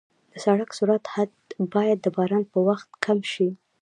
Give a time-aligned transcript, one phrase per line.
[0.31, 1.33] د سړک سرعت حد
[1.73, 3.49] باید د باران په وخت کم شي.